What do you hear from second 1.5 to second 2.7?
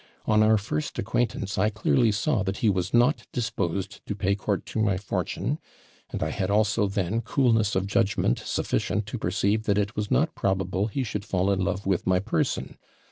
I clearly saw that